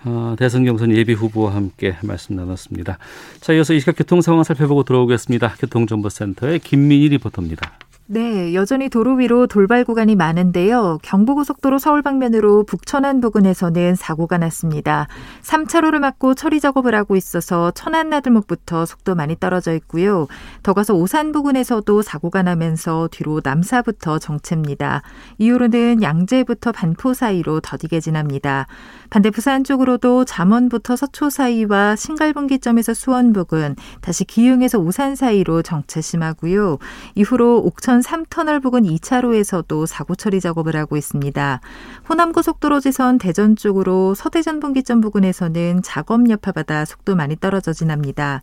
[0.07, 2.99] 어, 대선 경선 예비 후보와 함께 말씀 나눴습니다.
[3.41, 5.55] 자, 이어서 이 시각 교통 상황 살펴보고 들어오겠습니다.
[5.59, 7.73] 교통정보센터의 김민희 리포터입니다.
[8.09, 11.01] 네, 여전히 도로 위로 돌발 구간이 많은데요.
[11.03, 15.09] 경부고속도로 서울 방면으로 북천안 부근에서는 사고가 났습니다.
[15.43, 20.29] 3차로를 막고 처리 작업을 하고 있어서 천안 나들목부터 속도 많이 떨어져 있고요.
[20.63, 25.03] 더 가서 오산 부근에서도 사고가 나면서 뒤로 남사부터 정체입니다.
[25.39, 28.69] 이후로는 양재부터 반포 사이로 더디게 지납니다.
[29.11, 36.79] 반대 부산 쪽으로도 잠원부터 서초 사이와 신갈분기점에서 수원 부근, 다시 기흥에서 오산 사이로 정체 심하고요.
[37.17, 41.61] 이후로 옥천 부천 3터널 부근 2차로에서도 사고 처리 작업을 하고 있습니다.
[42.09, 48.43] 호남고속도로 지선 대전 쪽으로 서대전 분기점 부근에서는 작업 여파받아 속도 많이 떨어져 지납니다.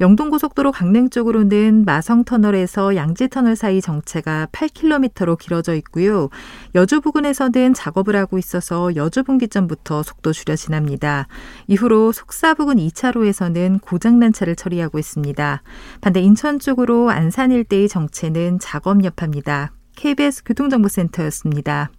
[0.00, 6.28] 영동고속도로 강릉 쪽으로는 마성터널에서 양지터널 사이 정체가 8km로 길어져 있고요.
[6.74, 11.26] 여주 부근에서는 작업을 하고 있어서 여주 분기점부터 속도 줄여 지납니다.
[11.66, 15.62] 이후로 속사 부근 2차로에서는 고장난 차를 처리하고 있습니다.
[16.00, 19.72] 반대 인천 쪽으로 안산 일대의 정체는 작업 여파입니다.
[19.96, 21.90] KBS 교통정보센터였습니다.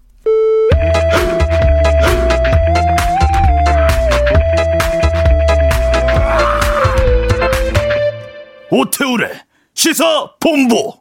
[8.72, 9.30] 오태훈의
[9.74, 10.94] 시사 본부.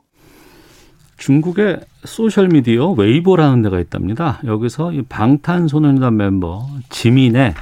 [1.16, 4.40] 중국의 소셜 미디어 웨이보라는 데가 있답니다.
[4.44, 7.54] 여기서 이 방탄소년단 멤버 지민의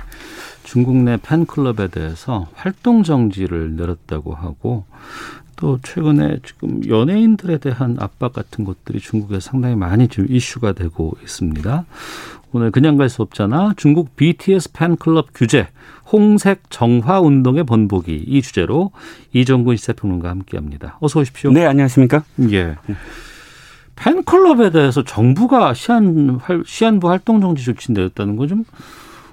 [0.64, 4.84] 중국 내 팬클럽에 대해서 활동 정지를 내렸다고 하고
[5.56, 11.84] 또 최근에 지금 연예인들에 대한 압박 같은 것들이 중국에 상당히 많이 지금 이슈가 되고 있습니다.
[12.52, 13.74] 오늘 그냥 갈 수 없잖아.
[13.76, 15.68] 중국 BTS 팬클럽 규제,
[16.12, 18.90] 홍색 정화 운동의 번복이 이 주제로
[19.32, 20.98] 이정근 시사평론가 함께합니다.
[21.00, 21.50] 어서 오십시오.
[21.52, 22.22] 네, 안녕하십니까?
[22.50, 22.76] 예.
[23.96, 28.64] 팬클럽에 대해서 정부가 시한 시한부 활동 정지 조치 내렸다는 건좀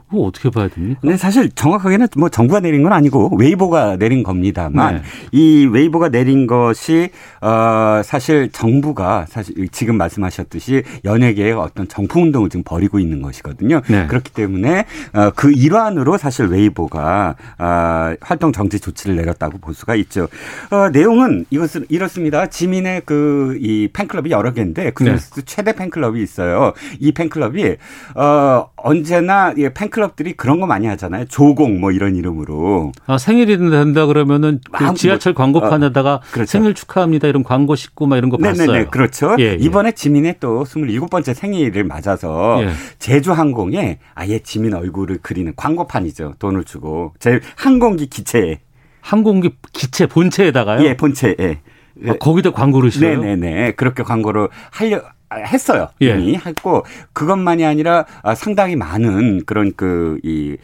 [0.09, 1.01] 그거 어떻게 봐야 됩니까?
[1.03, 5.01] 네, 사실 정확하게는 뭐 정부가 내린 건 아니고 웨이보가 내린 겁니다만 네.
[5.31, 7.09] 이 웨이보가 내린 것이
[7.41, 13.81] 어 사실 정부가 사실 지금 말씀하셨듯이 연예계의 어떤 정풍 운동을 지금 벌이고 있는 것이거든요.
[13.87, 14.07] 네.
[14.07, 20.27] 그렇기 때문에 어그 일환으로 사실 웨이보가 어 활동 정지 조치를 내렸다고 볼 수가 있죠.
[20.71, 22.47] 어 내용은 이것은 이렇습니다.
[22.47, 25.41] 지민의 그 이 팬클럽이 여러 개인데 그 중에서 네.
[25.45, 26.73] 최대 팬클럽이 있어요.
[26.99, 27.75] 이 팬클럽이
[28.15, 31.25] 어 언제나 팬클럽 팬클럽들이 그런 거 많이 하잖아요.
[31.25, 32.91] 조공 뭐 이런 이름으로.
[33.05, 36.49] 아, 생일이 된다 그러면은 그뭐 지하철 광고판에다가 어, 그렇죠.
[36.49, 38.71] 생일 축하합니다 이런 광고 싣고 막 이런 거 네네네, 봤어요.
[38.71, 39.35] 네네 그렇죠.
[39.39, 39.53] 예, 예.
[39.59, 42.69] 이번에 지민의 또 27번째 생일을 맞아서 예.
[42.97, 46.35] 제주항공에 아예 지민 얼굴을 그리는 광고판이죠.
[46.39, 48.59] 돈을 주고 제 항공기 기체에
[49.01, 50.85] 항공기 기체 본체에다가요?
[50.85, 51.59] 예, 본체에.
[52.07, 53.21] 아, 거기다 광고를 실어요?
[53.21, 53.73] 네네네.
[53.73, 55.01] 그렇게 광고를 하려
[55.37, 55.89] 했어요.
[56.01, 56.17] 예.
[56.17, 60.57] 이미 했고 그것만이 아니라 아, 상당히 많은 그런 그이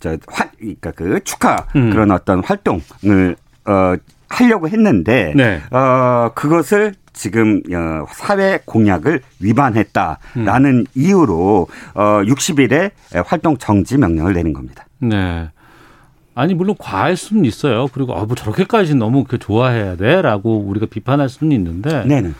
[0.00, 1.90] 저 활, 그러니까 그 축하 음.
[1.90, 3.94] 그런 어떤 활동을 어
[4.28, 5.60] 하려고 했는데 네.
[5.70, 10.84] 어 그것을 지금 어, 사회 공약을 위반했다라는 음.
[10.94, 12.92] 이유로 어 60일에
[13.26, 14.86] 활동 정지 명령을 내린 겁니다.
[14.98, 15.48] 네.
[16.34, 17.88] 아니 물론 과할 수는 있어요.
[17.92, 22.32] 그리고 아, 뭐 저렇게까지 너무 그 좋아해야 돼 라고 우리가 비판할 수는 있는데 네네.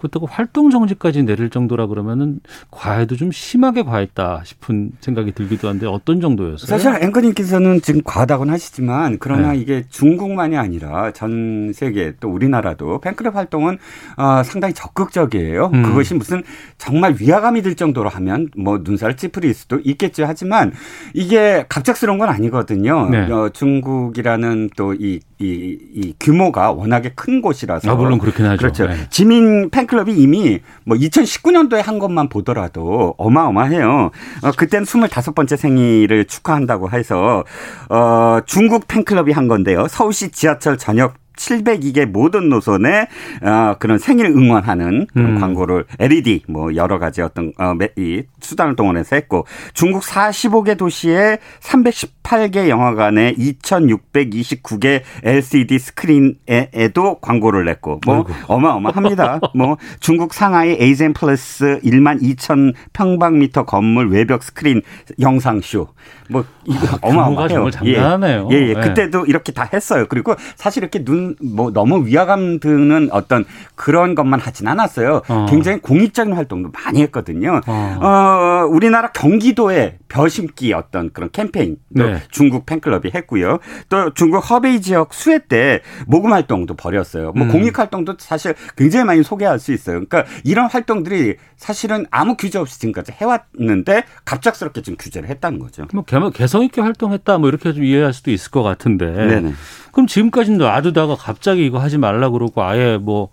[0.00, 6.20] 그렇다고 활동 정지까지 내릴 정도라 그러면은 과해도 좀 심하게 과했다 싶은 생각이 들기도 한데 어떤
[6.20, 6.66] 정도였어요?
[6.66, 9.58] 사실 앵커님께서는 지금 과하다고는 하시지만 그러나 네.
[9.58, 13.78] 이게 중국만이 아니라 전 세계 또 우리나라도 팬클럽 활동은
[14.16, 15.70] 어, 상당히 적극적이에요.
[15.74, 15.82] 음.
[15.82, 16.42] 그것이 무슨
[16.78, 20.24] 정말 위화감이 들 정도로 하면 뭐 눈살 찌푸릴 수도 있겠죠.
[20.26, 20.72] 하지만
[21.12, 23.08] 이게 갑작스러운 건 아니거든요.
[23.10, 23.30] 네.
[23.30, 28.58] 어, 중국이라는 또이 이, 이 규모가 워낙에 큰 곳이라서 아, 물론 그렇긴 하죠.
[28.58, 28.86] 그렇죠.
[28.86, 28.96] 네.
[29.08, 34.10] 지민 팬 팬클럽이 이미 뭐 2019년도에 한 것만 보더라도 어마어마해요.
[34.42, 37.44] 어, 그때는 25번째 생일을 축하한다고 해서
[37.88, 39.88] 어, 중국 팬클럽이 한 건데요.
[39.88, 43.08] 서울시 지하철 저녁 702개 모든 노선에
[43.42, 45.40] 어, 그런 생일 응원하는 그런 음.
[45.40, 52.68] 광고를 LED 뭐 여러 가지 어떤 어, 이 수단을 동원해서 했고 중국 45개 도시에 318개
[52.68, 58.32] 영화관에 2,629개 LCD 스크린에도 광고를 냈고 뭐 아이고.
[58.46, 59.40] 어마어마합니다.
[59.54, 64.82] 뭐 중국 상하이 에이젠 플러스 1만 2천 평방미터 건물 외벽 스크린
[65.20, 65.88] 영상쇼
[66.28, 67.48] 뭐 이거 아, 어마어마해요.
[67.48, 68.48] 정말 장난 아니네요.
[68.52, 68.74] 예, 예, 예.
[68.74, 68.80] 네.
[68.80, 70.06] 그때도 이렇게 다 했어요.
[70.08, 75.22] 그리고 사실 이렇게 눈뭐 너무 위화감 드는 어떤 그런 것만 하진 않았어요.
[75.28, 75.46] 어.
[75.48, 77.60] 굉장히 공익적인 활동도 많이 했거든요.
[77.66, 77.98] 어.
[78.00, 82.20] 어 우리나라 경기도에 벼 심기 어떤 그런 캠페인 네.
[82.30, 83.58] 중국 팬클럽이 했고요.
[83.88, 87.32] 또 중국 허베이 지역 수해 때 모금 활동도 벌였어요.
[87.32, 87.48] 뭐 음.
[87.48, 90.04] 공익 활동도 사실 굉장히 많이 소개할 수 있어요.
[90.04, 95.86] 그러니까 이런 활동들이 사실은 아무 규제 없이 지금까지 해왔는데 갑작스럽게 지금 규제를 했다는 거죠.
[95.92, 99.06] 뭐 개성 있게 활동했다 뭐 이렇게 좀 이해할 수도 있을 것 같은데.
[99.06, 99.52] 네네.
[99.92, 103.28] 그럼 지금까지는 놔두다가 갑자기 이거 하지 말라 그러고 아예 뭐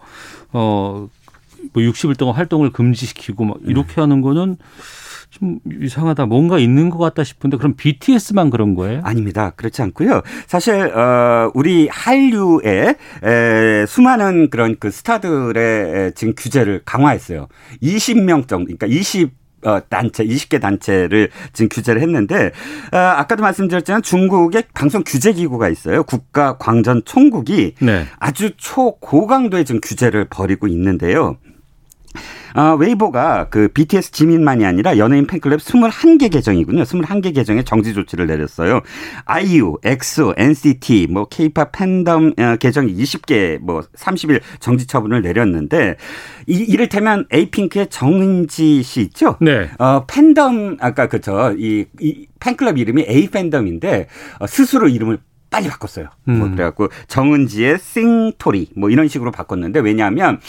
[0.51, 1.07] 어.
[1.73, 4.01] 뭐 60일 동안 활동을 금지시키고 막 이렇게 네.
[4.01, 4.57] 하는 거는
[5.29, 6.25] 좀 이상하다.
[6.25, 9.01] 뭔가 있는 것 같다 싶은데 그럼 BTS만 그런 거예요?
[9.03, 9.51] 아닙니다.
[9.55, 10.21] 그렇지 않고요.
[10.47, 17.47] 사실 어 우리 한류에 에, 수많은 그런 그 스타들의 지금 규제를 강화했어요.
[17.83, 19.31] 20명 정도, 그러니까 20 어,
[19.89, 22.51] 단체, 20개 단체를 지금 규제를 했는데,
[22.91, 26.03] 어, 아까도 말씀드렸지만 중국의 방송 규제 기구가 있어요.
[26.03, 28.05] 국가 광전 총국이 네.
[28.19, 31.37] 아주 초고강도의 지금 규제를 벌이고 있는데요.
[32.53, 36.83] 아, 웨이보가 그 BTS 지민만이 아니라 연예인 팬클럽 21개 계정이군요.
[36.83, 38.81] 21개 계정에 정지 조치를 내렸어요.
[39.25, 45.97] 아이유, 엑소, NCT, 뭐 K-pop 팬덤 어, 계정 20개 뭐 30일 정지 처분을 내렸는데
[46.47, 49.37] 이 이를테면 에이핑크의 정은지 씨 있죠?
[49.39, 49.69] 네.
[49.77, 54.07] 어, 팬덤 아까 그저 이, 이 팬클럽 이름이 A 팬덤인데
[54.39, 56.09] 어, 스스로 이름을 빨리 바꿨어요.
[56.23, 56.39] 뭐 음.
[56.39, 60.39] 뭐 그래갖고 정은지의 싱토리 뭐 이런 식으로 바꿨는데 왜냐하면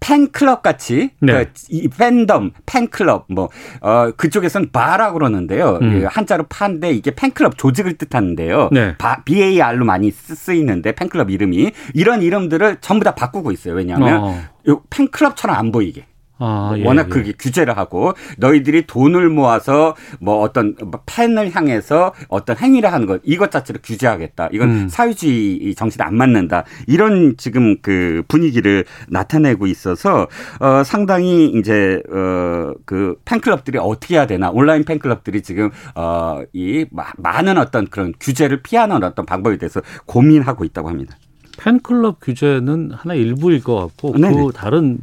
[0.00, 1.32] 팬클럽 같이 네.
[1.32, 3.48] 그러니까 이 팬덤 팬클럽 뭐
[3.80, 5.78] 어, 그쪽에서는 바라고 그러는데요.
[5.82, 6.06] 음.
[6.06, 8.70] 한자로 파인데 이게 팬클럽 조직을 뜻하는데요.
[8.72, 8.96] 네.
[8.98, 13.74] 바, BAR로 많이 쓰이는데 팬클럽 이름이 이런 이름들을 전부 다 바꾸고 있어요.
[13.74, 14.82] 왜냐하면 어.
[14.90, 16.06] 팬클럽처럼 안 보이게.
[16.38, 17.08] 아, 예, 워낙 예.
[17.08, 20.74] 그게 규제를 하고 너희들이 돈을 모아서 뭐 어떤
[21.06, 24.48] 팬을 향해서 어떤 행위를 하는 것 이것 자체를 규제하겠다.
[24.52, 24.88] 이건 음.
[24.88, 26.64] 사회주의 정신에 안 맞는다.
[26.88, 30.26] 이런 지금 그 분위기를 나타내고 있어서
[30.58, 38.12] 어 상당히 이제 어그 팬클럽들이 어떻게 해야 되나 온라인 팬클럽들이 지금 어이 많은 어떤 그런
[38.18, 41.16] 규제를 피하는 어떤 방법에 대해서 고민하고 있다고 합니다.
[41.58, 44.34] 팬클럽 규제는 하나 일부일 것 같고 네네.
[44.34, 44.98] 그 다른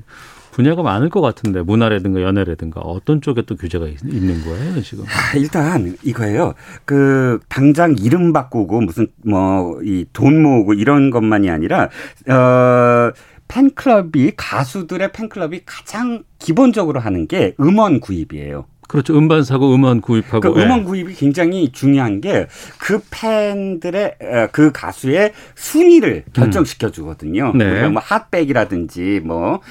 [0.52, 5.06] 분야가 많을 것 같은데 문화라든가 연애라든가 어떤 쪽에 또 규제가 있 는 거예요 지금?
[5.06, 6.54] 아, 일단 이거예요.
[6.86, 11.90] 그 당장 이름 바꾸고 무슨 뭐 이 돈 모으고 이런 것만이 아니라
[12.30, 13.12] 어.
[13.48, 18.66] 팬클럽이 가수들의 팬클럽이 가장 기본적으로 하는 게 음원 구입이에요.
[18.92, 19.18] 그렇죠.
[19.18, 20.54] 음반 사고 음원 구입하고.
[20.54, 24.16] 그 음원 구입이 굉장히 중요한 게 그 팬들의
[24.52, 27.52] 그 가수의 순위를 결정시켜 주거든요.
[27.54, 27.58] 음.
[27.58, 27.88] 네.
[27.88, 29.62] 뭐 핫백이라든지 뭐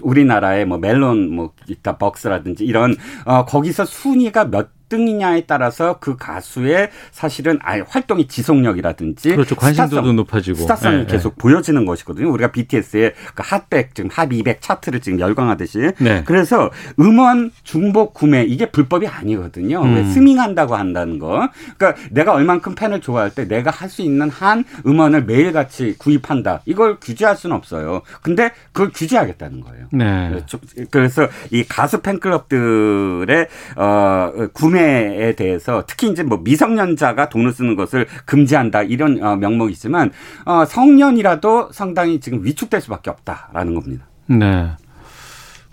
[0.00, 6.90] 우리나라의 뭐 멜론 뭐 기타 벅스라든지 이런 어 거기서 순위가 몇 등이냐에 따라서 그 가수의
[7.12, 9.54] 사실은 아예 활동의 지속력이라든지 그렇죠.
[9.54, 11.36] 관심도도 스타성, 높아지고 스타성이 네, 계속 네.
[11.38, 12.30] 보여지는 것이거든요.
[12.30, 16.22] 우리가 BTS의 그 핫백 지금 핫 200 차트를 지금 열광하듯이 네.
[16.24, 19.82] 그래서 음원 중복 구매 이게 불법이 아니거든요.
[19.82, 19.94] 음.
[19.94, 21.48] 왜 스밍한다고 한다는 거.
[21.78, 26.62] 그러니까 내가 얼만큼 팬을 좋아할 때 내가 할 수 있는 한 음원을 매일같이 구입한다.
[26.64, 28.00] 이걸 규제할 수는 없어요.
[28.22, 29.86] 근데 그걸 규제하겠다는 거예요.
[29.92, 30.42] 네.
[30.90, 38.06] 그래서 이 가수 팬클럽들의 어 구매 국내에 대해서 특히 이제 뭐 미성년자가 돈을 쓰는 것을
[38.24, 40.10] 금지한다 이런 어, 명목이지만
[40.44, 44.06] 어, 성년이라도 상당히 지금 위축될 수밖에 없다라는 겁니다.
[44.26, 44.70] 네.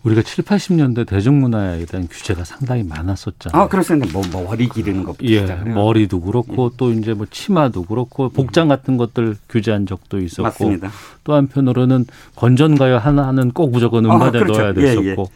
[0.04, 3.64] 우리가 7, 80년대 대중문화에 대한 규제가 상당히 많았었잖아요.
[3.64, 4.08] 아, 그렇습니다.
[4.14, 5.76] 뭐, 뭐 머리 기르는 것부터 예, 시작해요.
[5.76, 6.78] 머리도 그렇고 예.
[6.78, 10.90] 또 이제 뭐 치마도 그렇고 복장 같은 것들 규제한 적도 있었고 맞습니다.
[11.26, 14.54] 또 한편으로는 건전가요 하나는 꼭 무조건 음반에 아, 그렇죠.
[14.54, 15.30] 넣어야 예, 됐었고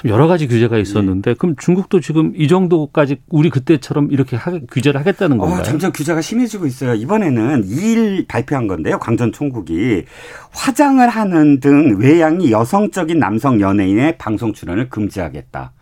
[0.00, 4.98] 참 여러 가지 규제가 있었는데 그럼 중국도 지금 이 정도까지 우리 그때처럼 이렇게 하, 규제를
[4.98, 5.60] 하겠다는 건가요?
[5.60, 6.94] 어, 점점 규제가 심해지고 있어요.
[6.94, 8.98] 이번에는 2일 발표한 건데요.
[8.98, 10.04] 광전 총국이
[10.52, 15.72] 화장을 하는 등 외양이 여성적인 남성 연예인의 방송 출연을 금지하겠다.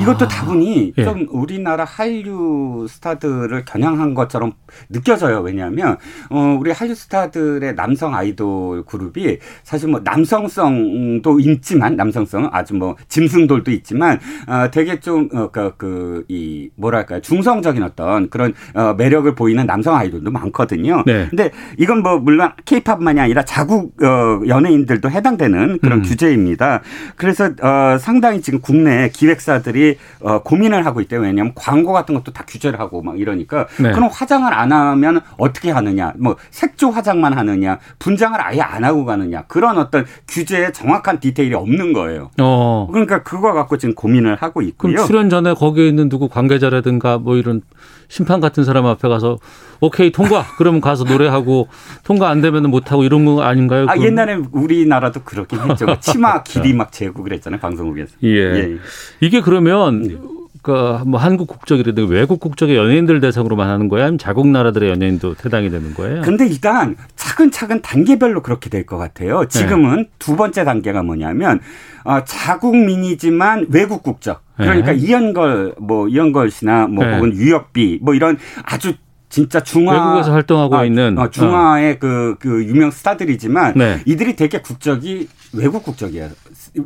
[0.00, 1.04] 이것도 다분히 예.
[1.04, 4.52] 좀 우리나라 한류 스타들을 겨냥한 것처럼
[4.88, 5.40] 느껴져요.
[5.40, 5.96] 왜냐하면
[6.30, 13.70] 어, 우리 한류 스타들의 남성 아이돌 그룹이 사실 뭐 남성성도 있지만 남성성은 아주 뭐 짐승돌도
[13.70, 21.02] 있지만 어, 되게 좀그이 뭐랄까요 중성적인 어떤 그런 어, 매력을 보이는 남성 아이돌도 많거든요.
[21.06, 21.26] 네.
[21.28, 26.02] 근데 이건 뭐 물론 케이팝만이 아니라 자국 어, 연예인들도 해당되는 그런 음.
[26.02, 26.82] 규제입니다.
[27.16, 31.20] 그래서 어, 상당히 지금 국내 기획사 들이 어, 고민을 하고 있대요.
[31.20, 33.92] 왜냐하면 광고 같은 것도 다 규제를 하고 막 이러니까 네.
[33.92, 36.12] 그럼 화장을 안 하면 어떻게 하느냐?
[36.18, 37.78] 뭐 색조 화장만 하느냐?
[37.98, 39.42] 분장을 아예 안 하고 가느냐?
[39.48, 42.30] 그런 어떤 규제에 정확한 디테일이 없는 거예요.
[42.40, 42.88] 어.
[42.90, 44.94] 그러니까 그거 갖고 지금 고민을 하고 있고요.
[44.94, 47.62] 그럼 출연 전에 거기에 있는 누구 관계자라든가 뭐 이런
[48.10, 49.38] 심판 같은 사람 앞에 가서
[49.80, 51.68] 오케이 통과 그러면 가서 노래하고
[52.02, 53.86] 통과 안 되면 못 하고 이런 거 아닌가요?
[53.88, 53.96] 아?
[53.96, 55.86] 옛날에 우리나라도 그렇긴 했죠.
[55.86, 57.60] 그 치마 길이 막 재고 그랬잖아요.
[57.60, 58.16] 방송국에서.
[58.24, 58.28] 예.
[58.28, 58.76] 예.
[59.20, 64.04] 이게 그러면 그뭐 한국 국적이라든가 외국 국적의 연예인들 대상으로만 하는 거야?
[64.04, 66.22] 아니면 자국 나라들의 연예인도 해당이 되는 거예요?
[66.22, 69.46] 근데 일단 차근차근 단계별로 그렇게 될 것 같아요.
[69.48, 70.08] 지금은 네.
[70.18, 71.60] 두 번째 단계가 뭐냐면
[72.04, 74.42] 어, 자국민이지만 외국 국적.
[74.56, 74.98] 그러니까 네.
[74.98, 77.14] 이현걸 뭐 이현걸 씨나 뭐 네.
[77.14, 78.94] 혹은 유혁비 뭐 이런 아주
[79.30, 84.00] 진짜 중화 외국에서 활동하고 아, 있는 어, 중화의 그, 그 유명 스타들이지만 네.
[84.04, 86.28] 이들이 되게 국적이 외국 국적이에요.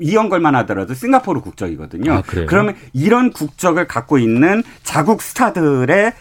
[0.01, 2.13] 이현걸만 하더라도 싱가포르 국적이거든요.
[2.13, 2.47] 아, 그래요?
[2.49, 6.13] 그러면 이런 국적을 갖고 있는 자국 스타들의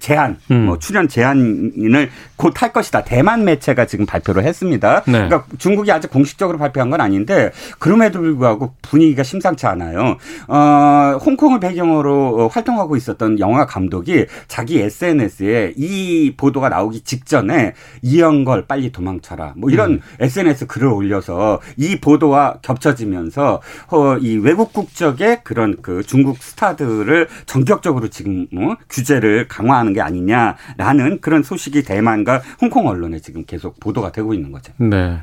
[0.00, 0.66] 제한, 음.
[0.66, 3.04] 뭐 출연 제한을 곧 할 것이다.
[3.04, 5.02] 대만 매체가 지금 발표를 했습니다.
[5.06, 5.12] 네.
[5.12, 10.16] 그러니까 중국이 아직 공식적으로 발표한 건 아닌데 그럼에도 불구하고 분위기가 심상치 않아요.
[10.46, 18.66] 어, 홍콩을 배경으로 어, 활동하고 있었던 영화 감독이 자기 SNS에 이 보도가 나오기 직전에 이영걸
[18.66, 19.54] 빨리 도망쳐라.
[19.56, 20.00] 뭐 이런 음.
[20.20, 28.08] SNS 글을 올려서 이 보도와 겹쳐지면서 어, 이 외국 국적의 그런 그 중국 스타들을 전격적으로
[28.08, 34.34] 지금 뭐 규제를 강화하는 게 아니냐라는 그런 소식이 대만과 홍콩 언론에 지금 계속 보도가 되고
[34.34, 34.72] 있는 거죠.
[34.78, 35.18] 네.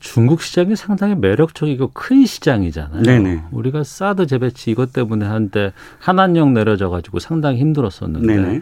[0.00, 3.02] 중국 시장이 상당히 매력적이고 큰 시장이잖아요.
[3.02, 3.44] 네네.
[3.50, 8.60] 우리가 사드 재배치 이것 때문에 한때 한한령 내려져 가지고 상당히 힘들었었는데 네네.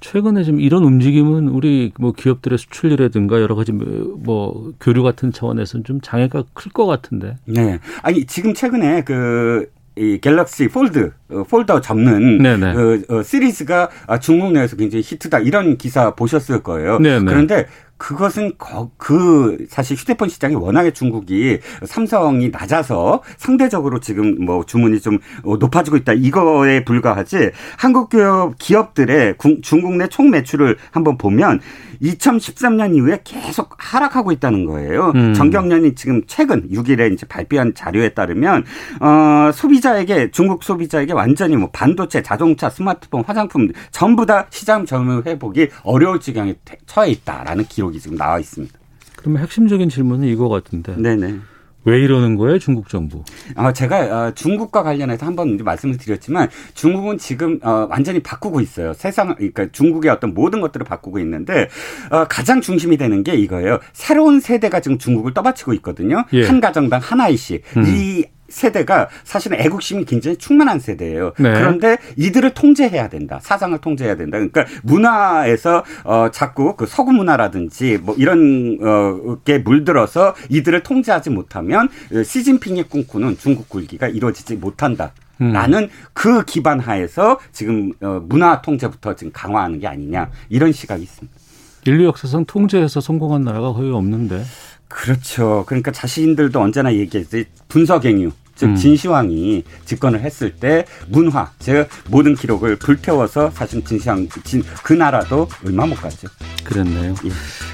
[0.00, 5.84] 최근에 지금 이런 움직임은 우리 뭐 기업들의 수출이라든가 여러 가지 뭐- 뭐 교류 같은 차원에서는
[5.84, 7.36] 좀 장애가 클 것 같은데.
[7.46, 7.78] 네.
[8.02, 12.74] 아니 지금 최근에 그이 Galaxy Fold 어, 폴더 접는 네네.
[12.74, 16.98] 그 어, 시리즈가 아, 중국 내에서 굉장히 히트다 이런 기사 보셨을 거예요.
[16.98, 17.24] 네네.
[17.26, 17.66] 그런데
[18.10, 25.18] 그것은 거, 그 사실 휴대폰 시장이 워낙에 중국이 삼성이 낮아서 상대적으로 지금 뭐 주문이 좀
[25.44, 31.60] 어, 높아지고 있다 이거에 불과하지 한국 기업 기업들의 구- 중국 내 총 매출을 한번 보면
[32.02, 35.12] 2013년 이후에 계속 하락하고 있다는 거예요.
[35.14, 35.34] 음.
[35.34, 38.64] 정경련이 지금 최근 6일에 이제 발표한 자료에 따르면
[39.00, 45.68] 어 소비자에게 중국 소비자에게 완전히 뭐 반도체, 자동차, 스마트폰, 화장품 전부 다 시장 점유 회복이
[45.82, 46.54] 어려울 지경에
[46.86, 48.78] 처해 있다라는 기록 이 지금 나와 있습니다.
[49.16, 50.96] 그러면 핵심적인 질문은 이거 같은데.
[50.96, 51.40] 네네.
[51.84, 53.24] 왜 이러는 거예요, 중국 정부?
[53.56, 58.92] 어, 제가 어, 중국과 관련해서 한번 말씀을 드렸지만 중국은 지금 어, 완전히 바꾸고 있어요.
[58.92, 61.68] 세상 그러니까 중국의 어떤 모든 것들을 바꾸고 있는데
[62.10, 63.78] 어, 가장 중심이 되는 게 이거예요.
[63.94, 66.24] 새로운 세대가 지금 중국을 떠받치고 있거든요.
[66.34, 66.44] 예.
[66.44, 67.62] 한 가정당 한 아이씩.
[67.78, 67.84] 음.
[67.86, 71.32] 이 세대가 사실은 애국심이 굉장히 충만한 세대예요.
[71.38, 71.52] 네.
[71.52, 73.38] 그런데 이들을 통제해야 된다.
[73.42, 74.38] 사상을 통제해야 된다.
[74.38, 78.78] 그러니까 문화에서 어 자꾸 그 서구 문화라든지 뭐 이런
[79.26, 85.12] 어게 물들어서 이들을 통제하지 못하면 어, 시진핑이 꿈꾸는 중국 굴기가 이루어지지 못한다.
[85.40, 85.52] 음.
[85.52, 91.38] 라는 그 기반 하에서 지금 어, 문화 통제부터 지금 강화하는 게 아니냐 이런 시각이 있습니다.
[91.86, 94.42] 인류 역사상 통제해서 성공한 나라가 거의 없는데.
[94.90, 95.64] 그렇죠.
[95.66, 98.32] 그러니까 자신들도 언제나 얘기했지 분석행유.
[98.56, 98.76] 즉 음.
[98.76, 105.86] 진시황이 집권을 했을 때 문화, 즉 모든 기록을 불태워서 사실 진시황 진, 그 나라도 얼마
[105.86, 106.28] 못 갔죠.
[106.64, 107.14] 그랬네요.
[107.24, 107.30] 예.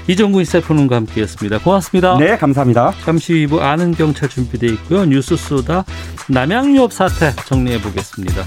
[0.07, 1.59] 이정구 인사이프는과 함께했습니다.
[1.59, 2.17] 고맙습니다.
[2.17, 2.93] 네, 감사합니다.
[3.03, 5.03] 잠시 후 아는 경찰 준비돼 있고요.
[5.03, 5.83] 뉴스 쏘다
[6.29, 8.45] 남양유업 사태 정리해 보겠습니다.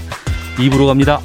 [0.57, 1.21] 2부로 갑니다.